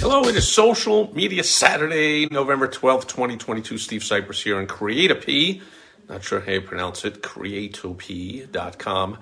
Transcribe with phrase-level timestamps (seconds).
[0.00, 3.78] Hello, it is Social Media Saturday, November 12th, 2022.
[3.78, 5.60] Steve Sipress here on Creatopy.
[6.08, 9.18] Not sure how you pronounce it, creatopy.com.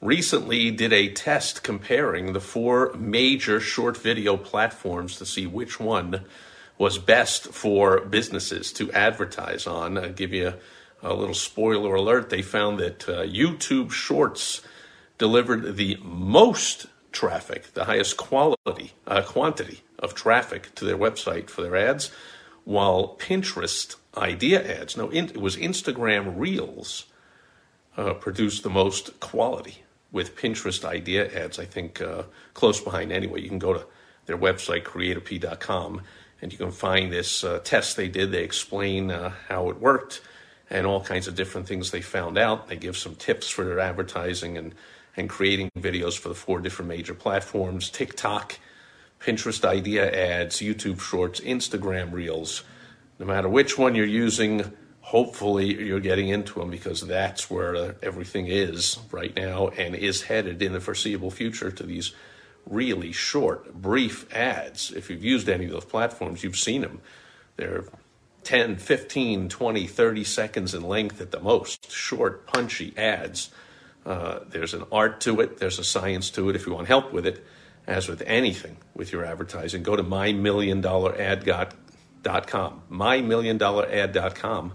[0.00, 6.24] Recently did a test comparing the four major short video platforms to see which one
[6.78, 9.98] was best for businesses to advertise on.
[9.98, 10.54] I'll give you
[11.02, 12.30] a little spoiler alert.
[12.30, 14.62] They found that uh, YouTube Shorts
[15.18, 21.62] delivered the most traffic, the highest quality, uh, quantity of traffic to their website for
[21.62, 22.10] their ads,
[22.64, 27.06] while Pinterest idea ads, no, it was Instagram Reels,
[27.96, 33.40] uh, produced the most quality with Pinterest idea ads, I think uh, close behind anyway.
[33.40, 33.86] You can go to
[34.26, 36.02] their website, creatopy.com,
[36.40, 38.30] and you can find this uh, test they did.
[38.30, 40.20] They explain uh, how it worked
[40.70, 42.68] and all kinds of different things they found out.
[42.68, 44.74] They give some tips for their advertising and,
[45.16, 48.58] and creating videos for the four different major platforms TikTok,
[49.20, 52.64] Pinterest idea ads, YouTube shorts, Instagram reels.
[53.18, 57.92] No matter which one you're using, hopefully you're getting into them because that's where uh,
[58.02, 62.12] everything is right now and is headed in the foreseeable future to these
[62.66, 64.90] really short, brief ads.
[64.92, 67.00] If you've used any of those platforms, you've seen them.
[67.56, 67.84] They're
[68.44, 71.90] 10, 15, 20, 30 seconds in length at the most.
[71.90, 73.50] Short, punchy ads.
[74.04, 76.56] Uh, there's an art to it, there's a science to it.
[76.56, 77.44] If you want help with it,
[77.86, 84.72] as with anything with your advertising, go to mymilliondollarad.com, mymilliondollarad.com,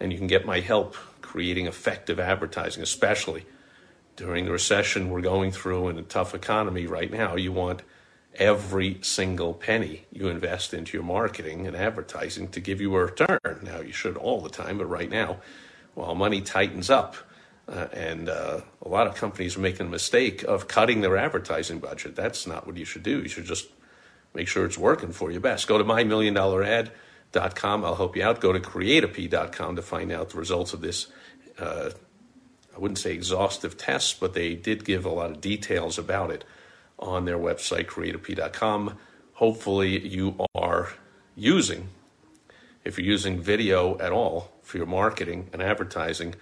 [0.00, 3.46] and you can get my help creating effective advertising, especially
[4.16, 7.36] during the recession we're going through in a tough economy right now.
[7.36, 7.82] You want
[8.34, 13.38] every single penny you invest into your marketing and advertising to give you a return.
[13.62, 15.38] Now, you should all the time, but right now,
[15.94, 17.16] while money tightens up,
[17.72, 21.78] uh, and uh, a lot of companies are making the mistake of cutting their advertising
[21.78, 22.14] budget.
[22.14, 23.22] That's not what you should do.
[23.22, 23.68] You should just
[24.34, 25.66] make sure it's working for you best.
[25.66, 27.84] Go to mymilliondollarad.com.
[27.84, 28.40] I'll help you out.
[28.40, 31.06] Go to creatopy.com to find out the results of this.
[31.58, 31.90] Uh,
[32.74, 36.44] I wouldn't say exhaustive tests, but they did give a lot of details about it
[36.98, 38.98] on their website, creatopy.com.
[39.34, 40.90] Hopefully, you are
[41.34, 41.88] using,
[42.84, 46.34] if you're using video at all for your marketing and advertising,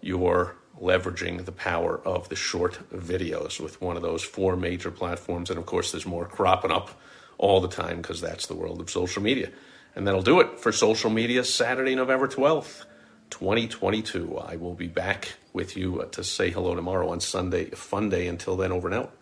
[0.00, 5.50] you're leveraging the power of the short videos with one of those four major platforms.
[5.50, 6.90] And of course, there's more cropping up
[7.38, 9.50] all the time because that's the world of social media.
[9.94, 12.84] And that'll do it for social media Saturday, November 12th,
[13.30, 14.38] 2022.
[14.38, 18.26] I will be back with you to say hello tomorrow on Sunday, fun day.
[18.26, 19.12] Until then, over and out.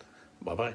[0.42, 0.74] Bye bye.